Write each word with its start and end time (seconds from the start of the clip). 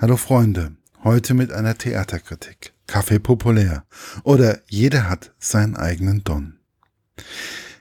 Hallo 0.00 0.16
Freunde, 0.16 0.76
heute 1.02 1.34
mit 1.34 1.50
einer 1.50 1.76
Theaterkritik. 1.76 2.72
Kaffee 2.86 3.18
populär. 3.18 3.84
Oder 4.22 4.60
jeder 4.68 5.08
hat 5.08 5.34
seinen 5.40 5.74
eigenen 5.74 6.22
Don. 6.22 6.60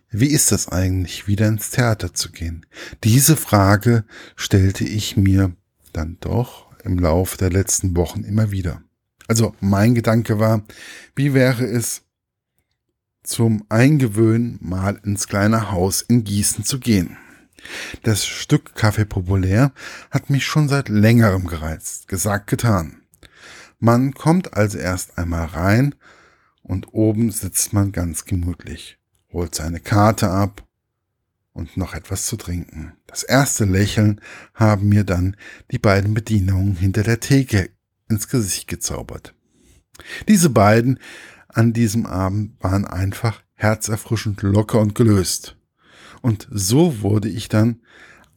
Wie 0.09 0.25
ist 0.25 0.51
das 0.51 0.67
eigentlich, 0.67 1.27
wieder 1.27 1.47
ins 1.47 1.69
Theater 1.69 2.15
zu 2.15 2.31
gehen? 2.31 2.65
Diese 3.03 3.37
Frage 3.37 4.03
stellte 4.35 4.83
ich 4.83 5.15
mir 5.15 5.55
dann 5.93 6.17
doch 6.19 6.65
im 6.83 6.97
Laufe 6.97 7.37
der 7.37 7.51
letzten 7.51 7.95
Wochen 7.95 8.23
immer 8.23 8.49
wieder. 8.49 8.81
Also 9.27 9.53
mein 9.59 9.93
Gedanke 9.93 10.39
war, 10.39 10.63
wie 11.15 11.35
wäre 11.35 11.65
es 11.65 12.01
zum 13.21 13.63
Eingewöhnen 13.69 14.57
mal 14.59 14.99
ins 15.03 15.27
kleine 15.27 15.71
Haus 15.71 16.01
in 16.01 16.23
Gießen 16.23 16.63
zu 16.63 16.79
gehen? 16.79 17.15
Das 18.03 18.25
Stück 18.25 18.73
Café 18.75 19.05
Populär 19.05 19.73
hat 20.11 20.29
mich 20.29 20.45
schon 20.45 20.69
seit 20.69 20.89
längerem 20.89 21.47
gereizt, 21.47 22.07
gesagt, 22.07 22.47
getan. 22.47 23.01
Man 23.79 24.13
kommt 24.13 24.55
also 24.55 24.77
erst 24.77 25.17
einmal 25.17 25.45
rein 25.45 25.95
und 26.61 26.93
oben 26.93 27.31
sitzt 27.31 27.73
man 27.73 27.91
ganz 27.91 28.25
gemütlich, 28.25 28.97
holt 29.31 29.55
seine 29.55 29.79
Karte 29.79 30.29
ab 30.29 30.67
und 31.53 31.77
noch 31.77 31.93
etwas 31.93 32.25
zu 32.25 32.37
trinken. 32.37 32.93
Das 33.07 33.23
erste 33.23 33.65
Lächeln 33.65 34.21
haben 34.53 34.89
mir 34.89 35.03
dann 35.03 35.35
die 35.71 35.79
beiden 35.79 36.13
Bedienungen 36.13 36.75
hinter 36.75 37.03
der 37.03 37.19
Theke 37.19 37.69
ins 38.09 38.29
Gesicht 38.29 38.67
gezaubert. 38.67 39.33
Diese 40.27 40.49
beiden 40.49 40.99
an 41.47 41.73
diesem 41.73 42.05
Abend 42.05 42.63
waren 42.63 42.85
einfach 42.85 43.41
herzerfrischend 43.55 44.43
locker 44.43 44.79
und 44.79 44.93
gelöst. 44.93 45.56
Und 46.21 46.47
so 46.51 47.01
wurde 47.01 47.29
ich 47.29 47.49
dann 47.49 47.81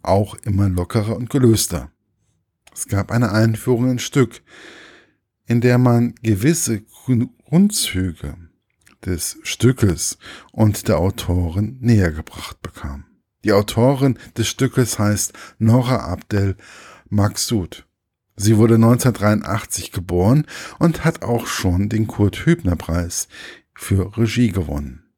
auch 0.02 0.34
immer 0.34 0.68
lockerer 0.68 1.16
und 1.16 1.30
gelöster. 1.30 1.90
Es 2.72 2.86
gab 2.86 3.10
eine 3.10 3.32
Einführung 3.32 3.90
ins 3.90 4.02
Stück, 4.02 4.42
in 5.46 5.60
der 5.60 5.78
man 5.78 6.14
gewisse 6.22 6.82
Grundzüge 6.82 8.36
des 9.04 9.38
Stückes 9.42 10.18
und 10.52 10.88
der 10.88 10.98
Autorin 10.98 11.78
näher 11.80 12.12
gebracht 12.12 12.60
bekam. 12.62 13.04
Die 13.44 13.52
Autorin 13.52 14.18
des 14.36 14.48
Stückes 14.48 14.98
heißt 14.98 15.32
Nora 15.58 16.04
Abdel 16.10 16.56
Maksud. 17.08 17.86
Sie 18.36 18.56
wurde 18.56 18.74
1983 18.76 19.92
geboren 19.92 20.46
und 20.78 21.04
hat 21.04 21.22
auch 21.22 21.46
schon 21.46 21.88
den 21.88 22.06
Kurt 22.06 22.46
Hübner 22.46 22.76
Preis 22.76 23.28
für 23.74 24.16
Regie 24.16 24.52
gewonnen. 24.52 25.09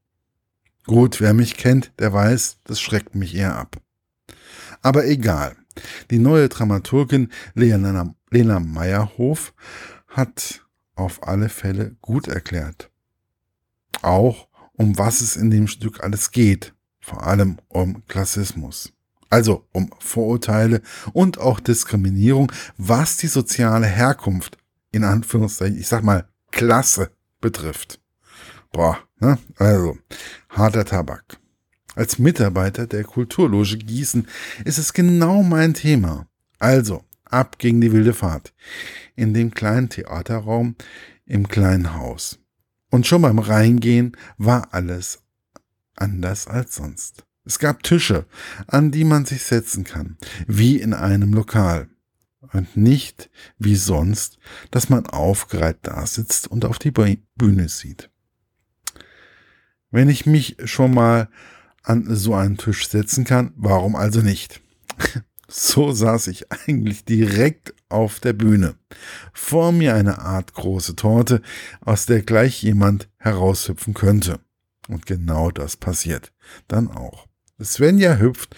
Gut, 0.86 1.20
wer 1.20 1.32
mich 1.32 1.56
kennt, 1.56 1.92
der 1.98 2.12
weiß, 2.12 2.58
das 2.64 2.80
schreckt 2.80 3.14
mich 3.14 3.34
eher 3.34 3.56
ab. 3.56 3.76
Aber 4.82 5.06
egal. 5.06 5.56
Die 6.10 6.18
neue 6.18 6.48
Dramaturgin 6.48 7.30
Lena, 7.54 8.14
Lena 8.30 8.60
Meyerhof 8.60 9.54
hat 10.08 10.66
auf 10.96 11.26
alle 11.26 11.48
Fälle 11.48 11.96
gut 12.02 12.28
erklärt. 12.28 12.90
Auch 14.02 14.48
um 14.72 14.98
was 14.98 15.20
es 15.20 15.36
in 15.36 15.50
dem 15.50 15.68
Stück 15.68 16.02
alles 16.02 16.30
geht. 16.30 16.74
Vor 17.00 17.26
allem 17.26 17.58
um 17.68 18.06
Klassismus. 18.06 18.92
Also 19.30 19.66
um 19.72 19.90
Vorurteile 19.98 20.82
und 21.12 21.38
auch 21.38 21.58
Diskriminierung, 21.58 22.52
was 22.76 23.16
die 23.16 23.28
soziale 23.28 23.86
Herkunft, 23.86 24.58
in 24.90 25.04
Anführungszeichen, 25.04 25.78
ich 25.78 25.88
sag 25.88 26.02
mal, 26.02 26.28
Klasse 26.50 27.10
betrifft. 27.40 28.01
Boah, 28.72 28.98
ne? 29.20 29.38
Also, 29.58 29.98
harter 30.48 30.84
Tabak. 30.84 31.38
Als 31.94 32.18
Mitarbeiter 32.18 32.86
der 32.86 33.04
Kulturloge 33.04 33.76
Gießen 33.76 34.26
ist 34.64 34.78
es 34.78 34.94
genau 34.94 35.42
mein 35.42 35.74
Thema. 35.74 36.26
Also, 36.58 37.04
ab 37.24 37.58
gegen 37.58 37.82
die 37.82 37.92
wilde 37.92 38.14
Fahrt. 38.14 38.54
In 39.14 39.34
dem 39.34 39.52
kleinen 39.52 39.90
Theaterraum 39.90 40.74
im 41.26 41.48
kleinen 41.48 41.94
Haus. 41.94 42.38
Und 42.90 43.06
schon 43.06 43.22
beim 43.22 43.38
Reingehen 43.38 44.16
war 44.38 44.72
alles 44.72 45.22
anders 45.96 46.46
als 46.46 46.74
sonst. 46.74 47.24
Es 47.44 47.58
gab 47.58 47.82
Tische, 47.82 48.26
an 48.66 48.90
die 48.90 49.04
man 49.04 49.24
sich 49.24 49.42
setzen 49.42 49.84
kann, 49.84 50.16
wie 50.46 50.76
in 50.80 50.94
einem 50.94 51.32
Lokal. 51.34 51.88
Und 52.52 52.76
nicht 52.76 53.30
wie 53.58 53.76
sonst, 53.76 54.38
dass 54.70 54.88
man 54.88 55.06
aufgereiht 55.06 55.78
da 55.82 56.06
sitzt 56.06 56.48
und 56.48 56.64
auf 56.64 56.78
die 56.78 56.90
Bühne 56.90 57.68
sieht. 57.68 58.11
Wenn 59.92 60.08
ich 60.08 60.26
mich 60.26 60.56
schon 60.64 60.92
mal 60.92 61.28
an 61.82 62.06
so 62.14 62.34
einen 62.34 62.56
Tisch 62.56 62.88
setzen 62.88 63.24
kann, 63.24 63.52
warum 63.56 63.94
also 63.94 64.20
nicht? 64.20 64.60
So 65.54 65.92
saß 65.92 66.28
ich 66.28 66.50
eigentlich 66.50 67.04
direkt 67.04 67.74
auf 67.90 68.20
der 68.20 68.32
Bühne. 68.32 68.76
Vor 69.34 69.70
mir 69.70 69.94
eine 69.94 70.20
Art 70.20 70.54
große 70.54 70.96
Torte, 70.96 71.42
aus 71.82 72.06
der 72.06 72.22
gleich 72.22 72.62
jemand 72.62 73.10
heraushüpfen 73.18 73.92
könnte. 73.92 74.40
Und 74.88 75.04
genau 75.04 75.50
das 75.50 75.76
passiert. 75.76 76.32
Dann 76.68 76.90
auch. 76.90 77.26
Svenja 77.62 78.16
hüpft 78.16 78.56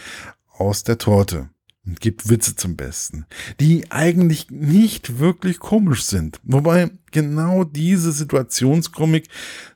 aus 0.56 0.84
der 0.84 0.99
Torte 0.99 1.49
und 1.87 2.00
gibt 2.00 2.28
Witze 2.28 2.56
zum 2.56 2.77
Besten, 2.77 3.27
die 3.61 3.91
eigentlich 3.91 4.50
nicht 4.50 5.19
wirklich 5.19 5.59
komisch 5.59 6.05
sind. 6.05 6.41
Wobei 6.43 6.91
genau 7.12 7.65
diese 7.65 8.12
Situationskomik 8.12 9.28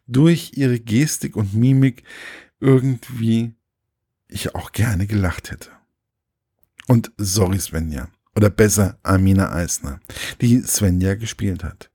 durch 0.06 0.52
ihre 0.54 0.80
Gestik 0.80 1.36
und 1.36 1.54
Mimik 1.54 2.02
irgendwie 2.60 3.54
ich 4.28 4.54
auch 4.54 4.72
gerne 4.72 5.06
gelacht 5.06 5.50
hätte. 5.50 5.70
Und 6.86 7.12
sorry 7.18 7.58
Svenja, 7.58 8.08
oder 8.34 8.50
besser 8.50 8.98
Amina 9.02 9.52
Eisner, 9.52 10.00
die 10.40 10.60
Svenja 10.62 11.14
gespielt 11.14 11.64
hat. 11.64 11.90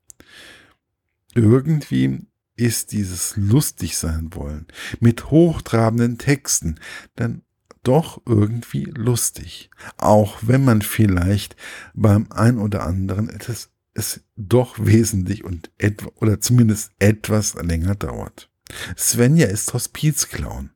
Irgendwie 1.35 2.27
ist 2.55 2.91
dieses 2.91 3.35
lustig 3.35 3.97
sein 3.97 4.29
wollen 4.33 4.67
mit 4.99 5.31
hochtrabenden 5.31 6.19
Texten 6.19 6.79
dann 7.15 7.41
doch 7.83 8.21
irgendwie 8.25 8.85
lustig, 8.85 9.69
auch 9.97 10.37
wenn 10.41 10.63
man 10.63 10.81
vielleicht 10.81 11.55
beim 11.93 12.31
ein 12.31 12.57
oder 12.57 12.83
anderen 12.83 13.29
etwas 13.29 13.69
es 13.93 14.21
doch 14.35 14.77
wesentlich 14.79 15.43
und 15.43 15.71
etwa, 15.77 16.11
oder 16.15 16.39
zumindest 16.39 16.91
etwas 16.99 17.55
länger 17.55 17.95
dauert. 17.95 18.49
Svenja 18.97 19.47
ist 19.47 19.73
Hospizclown. 19.73 20.71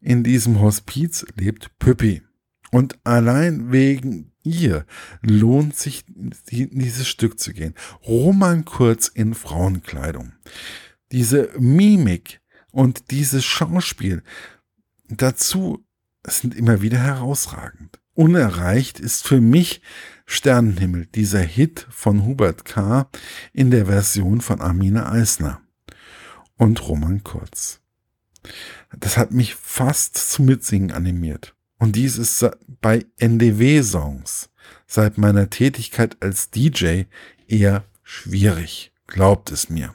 In 0.00 0.22
diesem 0.22 0.60
Hospiz 0.60 1.26
lebt 1.34 1.76
Püppi. 1.78 2.22
Und 2.70 2.98
allein 3.02 3.72
wegen 3.72 4.32
ihr 4.44 4.86
lohnt 5.22 5.74
sich 5.76 6.04
dieses 6.06 7.08
Stück 7.08 7.40
zu 7.40 7.52
gehen. 7.52 7.74
Roman 8.06 8.64
Kurz 8.64 9.08
in 9.08 9.34
Frauenkleidung. 9.34 10.32
Diese 11.10 11.50
Mimik 11.58 12.40
und 12.70 13.10
dieses 13.10 13.44
Schauspiel 13.44 14.22
dazu 15.08 15.84
sind 16.24 16.54
immer 16.54 16.82
wieder 16.82 16.98
herausragend. 16.98 17.98
Unerreicht 18.14 18.98
ist 18.98 19.26
für 19.26 19.40
mich 19.40 19.80
Sternenhimmel, 20.26 21.06
dieser 21.06 21.40
Hit 21.40 21.86
von 21.90 22.24
Hubert 22.26 22.64
K. 22.64 23.08
in 23.52 23.70
der 23.70 23.86
Version 23.86 24.40
von 24.40 24.60
Amina 24.60 25.10
Eisner 25.10 25.60
und 26.56 26.86
Roman 26.88 27.22
Kurz. 27.22 27.80
Das 28.98 29.16
hat 29.16 29.32
mich 29.32 29.54
fast 29.54 30.16
zum 30.16 30.46
Mitsingen 30.46 30.90
animiert. 30.90 31.54
Und 31.78 31.96
dies 31.96 32.18
ist 32.18 32.44
bei 32.80 33.06
NDW-Songs 33.18 34.50
seit 34.86 35.16
meiner 35.16 35.48
Tätigkeit 35.48 36.16
als 36.20 36.50
DJ 36.50 37.04
eher 37.46 37.84
schwierig. 38.02 38.92
Glaubt 39.06 39.52
es 39.52 39.70
mir. 39.70 39.94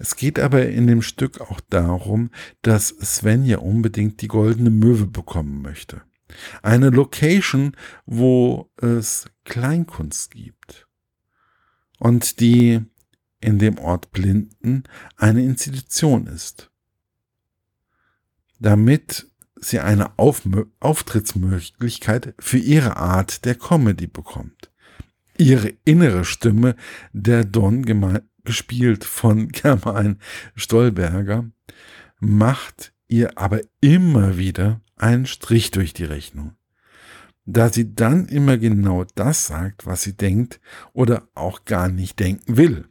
Es 0.00 0.16
geht 0.16 0.38
aber 0.38 0.66
in 0.66 0.86
dem 0.86 1.02
Stück 1.02 1.42
auch 1.42 1.60
darum, 1.60 2.30
dass 2.62 2.88
Svenja 2.88 3.58
unbedingt 3.58 4.22
die 4.22 4.28
goldene 4.28 4.70
Möwe 4.70 5.06
bekommen 5.06 5.60
möchte. 5.60 6.00
Eine 6.62 6.88
Location, 6.88 7.76
wo 8.06 8.70
es 8.78 9.26
Kleinkunst 9.44 10.30
gibt. 10.30 10.88
Und 11.98 12.40
die 12.40 12.80
in 13.42 13.58
dem 13.58 13.76
Ort 13.76 14.10
Blinden 14.10 14.84
eine 15.16 15.44
Institution 15.44 16.26
ist. 16.28 16.70
Damit 18.58 19.26
sie 19.56 19.80
eine 19.80 20.18
Auf 20.18 20.48
Auftrittsmöglichkeit 20.80 22.34
für 22.38 22.56
ihre 22.56 22.96
Art 22.96 23.44
der 23.44 23.54
Comedy 23.54 24.06
bekommt. 24.06 24.72
Ihre 25.36 25.74
innere 25.84 26.24
Stimme, 26.24 26.74
der 27.12 27.44
Don 27.44 27.84
gespielt 28.50 29.04
von 29.04 29.48
Germain 29.52 30.18
Stolberger, 30.56 31.48
macht 32.18 32.92
ihr 33.06 33.38
aber 33.38 33.60
immer 33.80 34.38
wieder 34.38 34.80
einen 34.96 35.26
Strich 35.26 35.70
durch 35.70 35.92
die 35.92 36.04
Rechnung. 36.04 36.56
Da 37.44 37.72
sie 37.72 37.94
dann 37.94 38.26
immer 38.26 38.58
genau 38.58 39.04
das 39.14 39.46
sagt, 39.46 39.86
was 39.86 40.02
sie 40.02 40.16
denkt 40.16 40.60
oder 40.92 41.28
auch 41.36 41.64
gar 41.64 41.88
nicht 41.88 42.18
denken 42.18 42.56
will. 42.56 42.88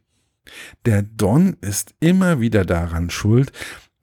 Der 0.86 1.02
Don 1.02 1.58
ist 1.60 1.94
immer 2.00 2.40
wieder 2.40 2.64
daran 2.64 3.10
schuld, 3.10 3.52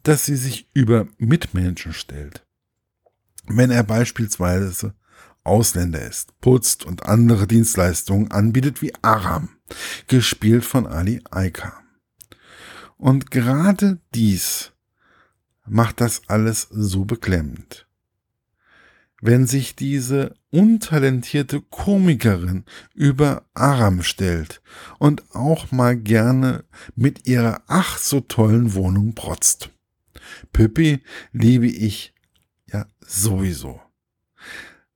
dass 0.02 0.26
sie 0.26 0.36
sich 0.36 0.68
über 0.74 1.08
Mitmenschen 1.16 1.94
stellt. 1.94 2.46
Wenn 3.46 3.70
er 3.70 3.82
beispielsweise 3.82 4.94
Ausländer 5.46 6.02
ist, 6.02 6.38
putzt 6.40 6.84
und 6.84 7.04
andere 7.04 7.46
Dienstleistungen 7.46 8.30
anbietet 8.30 8.82
wie 8.82 8.92
Aram, 9.02 9.48
gespielt 10.08 10.64
von 10.64 10.86
Ali 10.86 11.22
Aika. 11.30 11.82
Und 12.96 13.30
gerade 13.30 14.00
dies 14.14 14.72
macht 15.66 16.00
das 16.00 16.22
alles 16.28 16.68
so 16.70 17.04
beklemmend. 17.04 17.86
Wenn 19.22 19.46
sich 19.46 19.74
diese 19.74 20.34
untalentierte 20.50 21.62
Komikerin 21.62 22.64
über 22.94 23.46
Aram 23.54 24.02
stellt 24.02 24.62
und 24.98 25.34
auch 25.34 25.72
mal 25.72 25.96
gerne 25.96 26.64
mit 26.94 27.26
ihrer 27.26 27.62
ach 27.66 27.98
so 27.98 28.20
tollen 28.20 28.74
Wohnung 28.74 29.14
protzt. 29.14 29.70
Püppi 30.52 31.02
liebe 31.32 31.66
ich 31.66 32.14
ja 32.66 32.86
sowieso. 33.00 33.80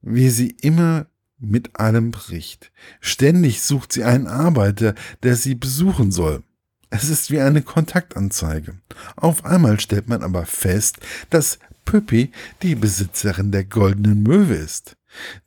Wie 0.02 0.30
sie 0.30 0.50
immer 0.60 1.06
mit 1.38 1.78
allem 1.78 2.10
bricht. 2.10 2.70
Ständig 3.00 3.62
sucht 3.62 3.92
sie 3.92 4.04
einen 4.04 4.26
Arbeiter, 4.26 4.94
der 5.22 5.36
sie 5.36 5.54
besuchen 5.54 6.12
soll. 6.12 6.42
Es 6.90 7.08
ist 7.08 7.30
wie 7.30 7.40
eine 7.40 7.62
Kontaktanzeige. 7.62 8.78
Auf 9.16 9.44
einmal 9.44 9.78
stellt 9.80 10.08
man 10.08 10.22
aber 10.22 10.44
fest, 10.44 10.98
dass 11.30 11.58
Püppi 11.84 12.32
die 12.62 12.74
Besitzerin 12.74 13.52
der 13.52 13.64
goldenen 13.64 14.22
Möwe 14.22 14.54
ist, 14.54 14.96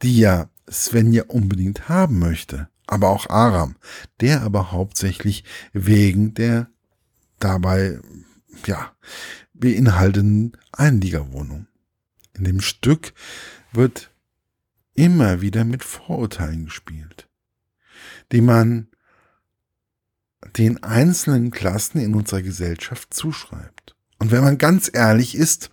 die 0.01 0.17
ja 0.17 0.49
Svenja 0.71 1.25
unbedingt 1.27 1.89
haben 1.89 2.19
möchte, 2.19 2.69
aber 2.87 3.09
auch 3.09 3.29
Aram, 3.29 3.75
der 4.21 4.41
aber 4.41 4.71
hauptsächlich 4.71 5.43
wegen 5.73 6.33
der 6.33 6.67
dabei, 7.39 7.99
ja, 8.65 8.93
beinhaltenden 9.53 10.57
Einliegerwohnung. 10.71 11.67
In 12.33 12.45
dem 12.45 12.61
Stück 12.61 13.13
wird 13.73 14.12
immer 14.95 15.41
wieder 15.41 15.63
mit 15.65 15.83
Vorurteilen 15.83 16.65
gespielt, 16.65 17.29
die 18.31 18.41
man 18.41 18.87
den 20.57 20.83
einzelnen 20.83 21.51
Klassen 21.51 21.99
in 21.99 22.13
unserer 22.13 22.41
Gesellschaft 22.41 23.13
zuschreibt. 23.13 23.95
Und 24.19 24.31
wenn 24.31 24.43
man 24.43 24.57
ganz 24.57 24.89
ehrlich 24.93 25.35
ist, 25.35 25.71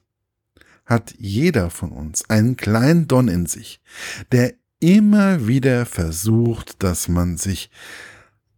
hat 0.86 1.14
jeder 1.18 1.70
von 1.70 1.92
uns 1.92 2.28
einen 2.28 2.56
kleinen 2.56 3.06
Don 3.06 3.28
in 3.28 3.46
sich, 3.46 3.80
der 4.32 4.54
immer 4.80 5.46
wieder 5.46 5.86
versucht, 5.86 6.82
dass 6.82 7.06
man 7.06 7.36
sich 7.36 7.70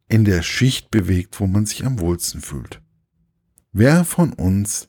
in 0.08 0.24
der 0.24 0.42
Schicht 0.42 0.90
bewegt, 0.90 1.40
wo 1.40 1.46
man 1.46 1.66
sich 1.66 1.84
am 1.84 1.98
wohlsten 1.98 2.40
fühlt. 2.40 2.80
Wer 3.72 4.04
von 4.04 4.32
uns 4.32 4.88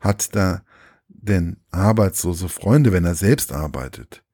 hat 0.00 0.34
da 0.34 0.64
denn 1.08 1.58
arbeitslose 1.70 2.48
Freunde, 2.48 2.92
wenn 2.92 3.04
er 3.04 3.14
selbst 3.14 3.52
arbeitet? 3.52 4.24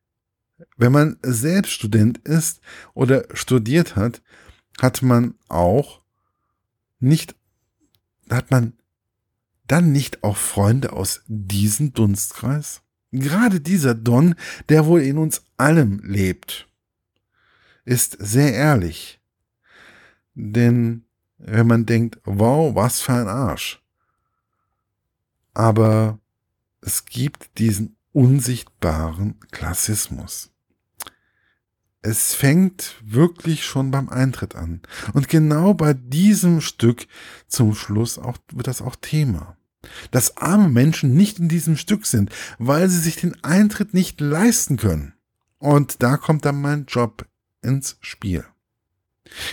Wenn 0.77 0.93
man 0.93 1.19
selbst 1.23 1.73
Student 1.73 2.19
ist 2.19 2.61
oder 2.95 3.25
studiert 3.35 3.97
hat, 3.97 4.23
hat 4.81 5.03
man 5.03 5.35
auch 5.49 6.01
nicht, 7.01 7.35
hat 8.31 8.51
man 8.51 8.73
dann 9.67 9.93
nicht 9.93 10.25
auch 10.25 10.37
Freunde 10.37 10.93
aus 10.93 11.23
diesem 11.27 11.93
Dunstkreis? 11.93 12.83
Gerade 13.11 13.61
dieser 13.61 13.95
Don, 13.95 14.35
der 14.69 14.87
wohl 14.87 15.01
in 15.03 15.19
uns 15.19 15.43
allem 15.57 16.01
lebt, 16.05 16.69
ist 17.85 18.17
sehr 18.21 18.53
ehrlich. 18.53 19.21
Denn 20.35 21.05
wenn 21.39 21.67
man 21.67 21.87
denkt, 21.87 22.21
wow, 22.25 22.75
was 22.75 23.01
für 23.01 23.15
ein 23.15 23.29
Arsch. 23.29 23.83
Aber 25.55 26.19
es 26.81 27.05
gibt 27.07 27.59
diesen 27.59 27.97
unsichtbaren 28.13 29.39
Klassismus. 29.51 30.51
Es 32.01 32.35
fängt 32.35 32.95
wirklich 33.05 33.65
schon 33.65 33.91
beim 33.91 34.09
Eintritt 34.09 34.55
an. 34.55 34.83
Und 35.15 35.29
genau 35.29 35.75
bei 35.75 35.95
diesem 35.95 36.61
Stück 36.61 37.07
zum 37.49 37.75
Schluss 37.75 38.19
auch, 38.19 38.39
wird 38.53 38.69
das 38.69 38.83
auch 38.83 38.97
Thema. 38.97 39.57
Dass 40.11 40.37
arme 40.37 40.69
Menschen 40.69 41.15
nicht 41.15 41.39
in 41.39 41.49
diesem 41.49 41.77
Stück 41.77 42.07
sind, 42.07 42.31
weil 42.59 42.89
sie 42.89 43.01
sich 43.01 43.17
den 43.17 43.43
Eintritt 43.43 43.95
nicht 43.95 44.21
leisten 44.21 44.77
können. 44.77 45.15
Und 45.59 46.03
da 46.03 46.17
kommt 46.17 46.45
dann 46.45 46.61
mein 46.61 46.87
Job 46.87 47.27
ins 47.63 47.97
Spiel. 48.01 48.45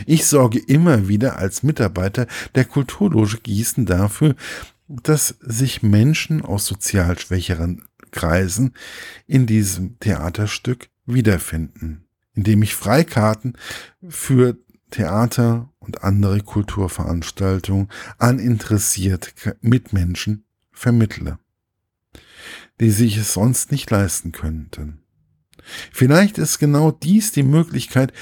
Ich 0.05 0.25
sorge 0.25 0.59
immer 0.59 1.07
wieder 1.07 1.37
als 1.37 1.63
Mitarbeiter 1.63 2.27
der 2.53 2.65
Kulturloge 2.65 3.37
Gießen 3.37 3.85
dafür, 3.85 4.35
dass 4.87 5.35
sich 5.41 5.83
Menschen 5.83 6.43
aus 6.43 6.65
sozial 6.65 7.17
schwächeren 7.17 7.83
Kreisen 8.11 8.73
in 9.27 9.45
diesem 9.45 9.99
Theaterstück 9.99 10.89
wiederfinden 11.05 12.05
indem 12.35 12.61
ich 12.61 12.75
Freikarten 12.75 13.57
für 14.07 14.57
Theater 14.91 15.73
und 15.79 16.03
andere 16.03 16.41
Kulturveranstaltungen 16.41 17.89
an 18.17 18.39
interessierte 18.39 19.57
Mitmenschen 19.61 20.45
vermittle, 20.71 21.39
die 22.79 22.91
sich 22.91 23.17
es 23.17 23.33
sonst 23.33 23.71
nicht 23.71 23.89
leisten 23.89 24.31
könnten. 24.31 25.01
Vielleicht 25.91 26.37
ist 26.37 26.59
genau 26.59 26.91
dies 26.91 27.31
die 27.31 27.43
Möglichkeit, 27.43 28.13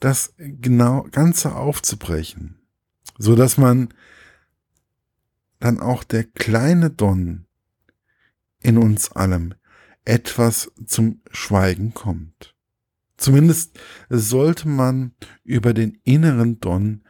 das 0.00 0.34
genau 0.36 1.06
Ganze 1.10 1.54
aufzubrechen, 1.54 2.58
so 3.18 3.36
dass 3.36 3.56
man 3.56 3.94
dann 5.58 5.78
auch 5.80 6.04
der 6.04 6.24
kleine 6.24 6.90
Don 6.90 7.46
in 8.62 8.78
uns 8.78 9.12
allem 9.12 9.54
etwas 10.04 10.72
zum 10.86 11.20
Schweigen 11.30 11.94
kommt. 11.94 12.54
Zumindest 13.16 13.78
sollte 14.08 14.68
man 14.68 15.12
über 15.44 15.74
den 15.74 15.98
inneren 16.04 16.58
Don 16.60 17.02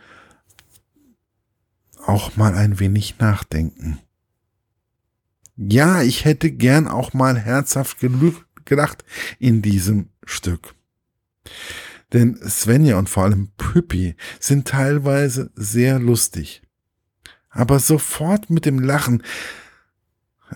auch 2.04 2.36
mal 2.36 2.54
ein 2.54 2.80
wenig 2.80 3.18
nachdenken. 3.18 3.98
Ja, 5.56 6.02
ich 6.02 6.24
hätte 6.24 6.50
gern 6.50 6.88
auch 6.88 7.12
mal 7.12 7.38
herzhaft 7.38 7.98
gedacht 8.64 9.04
in 9.38 9.62
diesem 9.62 10.08
Stück. 10.24 10.74
Denn 12.12 12.36
Svenja 12.48 12.98
und 12.98 13.08
vor 13.08 13.24
allem 13.24 13.50
Püppi 13.56 14.16
sind 14.40 14.66
teilweise 14.66 15.52
sehr 15.54 15.98
lustig. 15.98 16.62
Aber 17.50 17.78
sofort 17.78 18.50
mit 18.50 18.64
dem 18.64 18.78
Lachen, 18.78 19.22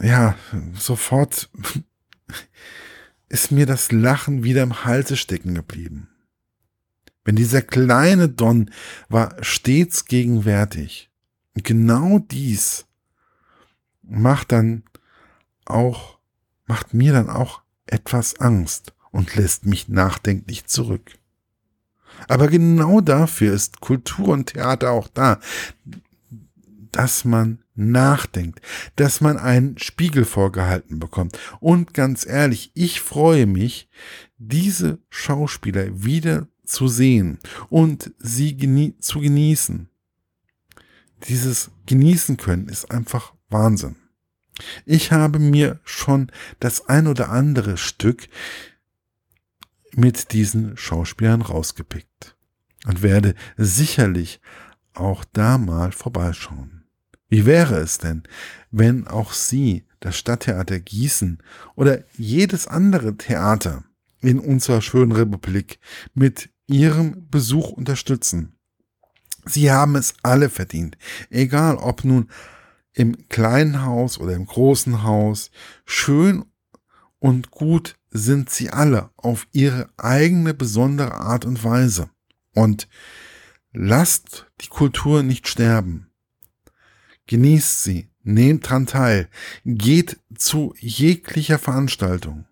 ja, 0.00 0.37
sofort 0.79 1.50
ist 3.29 3.50
mir 3.50 3.67
das 3.67 3.93
Lachen 3.93 4.44
wieder 4.44 4.62
im 4.62 4.85
Halse 4.85 5.17
stecken 5.17 5.55
geblieben. 5.55 6.08
Wenn 7.25 7.37
dieser 7.37 7.62
kleine 7.62 8.29
Don 8.29 8.70
war 9.08 9.43
stets 9.43 10.05
gegenwärtig. 10.05 11.10
Und 11.55 11.65
genau 11.65 12.19
dies 12.19 12.86
macht 14.03 14.53
dann 14.53 14.82
auch, 15.65 16.19
macht 16.67 16.93
mir 16.93 17.13
dann 17.13 17.31
auch 17.31 17.63
etwas 17.86 18.41
Angst 18.41 18.93
und 19.10 19.34
lässt 19.36 19.65
mich 19.65 19.89
nachdenklich 19.89 20.67
zurück. 20.67 21.13
Aber 22.29 22.48
genau 22.48 23.01
dafür 23.01 23.55
ist 23.55 23.81
Kultur 23.81 24.29
und 24.29 24.46
Theater 24.46 24.91
auch 24.91 25.08
da, 25.08 25.41
dass 26.94 27.24
man 27.24 27.58
nachdenkt, 27.74 28.60
dass 28.94 29.20
man 29.20 29.36
einen 29.36 29.79
Spiegel 29.79 30.24
vorgehalten 30.24 31.01
bekommt. 31.01 31.36
Und 31.58 31.93
ganz 31.93 32.24
ehrlich, 32.24 32.70
ich 32.74 33.01
freue 33.01 33.46
mich, 33.46 33.89
diese 34.39 35.01
Schauspieler 35.10 36.05
wieder 36.05 36.46
zu 36.65 36.86
sehen 36.86 37.41
und 37.69 38.13
sie 38.19 38.56
genie 38.56 38.96
zu 39.01 39.19
genießen. 39.20 39.89
Dieses 41.29 41.72
genießen 41.86 42.36
können 42.36 42.69
ist 42.69 42.93
einfach 42.93 43.34
Wahnsinn. 43.48 43.96
Ich 44.86 45.10
habe 45.10 45.41
mir 45.41 45.81
schon 45.82 46.31
das 46.60 46.89
ein 46.89 47.08
oder 47.08 47.31
andere 47.31 47.77
Stück 47.77 48.29
mit 49.96 50.32
diesen 50.32 50.77
Schauspielern 50.77 51.43
rausgepickt 51.43 52.36
und 52.86 53.03
werde 53.03 53.34
sicherlich 53.56 54.41
auch 54.93 55.24
da 55.32 55.58
mal 55.58 55.91
vorbeischauen. 55.91 56.83
Wie 57.29 57.47
wäre 57.47 57.77
es 57.77 57.99
denn, 57.99 58.23
wenn 58.71 59.07
auch 59.07 59.33
Sie 59.33 59.85
das 60.01 60.17
Stadttheater 60.17 60.81
Gießen 60.81 61.43
oder 61.75 62.05
jedes 62.17 62.67
andere 62.67 63.17
Theater 63.17 63.85
in 64.21 64.39
unserer 64.39 64.83
schönen 64.83 65.13
Republik 65.13 65.79
mit 66.15 66.51
Ihrem 66.67 67.29
Besuch 67.31 67.71
unterstützen? 67.71 68.57
Sie 69.47 69.71
haben 69.71 69.97
es 69.97 70.15
alle 70.23 70.49
verdient, 70.49 70.97
egal 71.31 71.77
ob 71.77 72.05
nun 72.05 72.31
im 72.95 73.29
kleinen 73.29 73.83
Haus 73.83 74.19
oder 74.19 74.35
im 74.35 74.47
großen 74.47 75.03
Haus, 75.03 75.51
schön 75.85 76.45
und 77.19 77.51
gut 77.51 77.97
sind 78.11 78.49
sie 78.51 78.71
alle 78.71 79.11
auf 79.17 79.49
ihre 79.53 79.91
eigene 79.97 80.55
besondere 80.55 81.15
Art 81.15 81.45
und 81.45 81.65
Weise. 81.65 82.09
Und 82.55 82.89
lasst 83.73 84.47
die 84.61 84.69
Kultur 84.69 85.23
nicht 85.23 85.49
sterben. 85.49 86.14
Genießt 87.27 87.83
sie, 87.83 88.11
nehmt 88.23 88.69
dran 88.69 88.87
teil, 88.87 89.29
geht 89.65 90.21
zu 90.37 90.75
jeglicher 90.79 91.59
Veranstaltung 91.59 92.45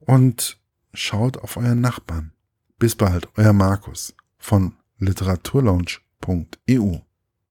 und 0.00 0.58
schaut 0.92 1.38
auf 1.38 1.56
euren 1.56 1.80
Nachbarn. 1.80 2.32
Bis 2.78 2.96
bald, 2.96 3.28
euer 3.36 3.52
Markus 3.52 4.16
von 4.38 4.74
literaturlaunch.eu. 4.98 6.98